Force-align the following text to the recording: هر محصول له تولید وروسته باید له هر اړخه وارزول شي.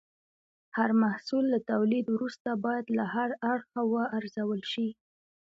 هر 0.77 0.89
محصول 1.03 1.43
له 1.53 1.59
تولید 1.71 2.05
وروسته 2.15 2.49
باید 2.65 2.85
له 2.97 3.05
هر 3.15 3.29
اړخه 3.51 3.81
وارزول 3.93 4.61
شي. 4.71 4.89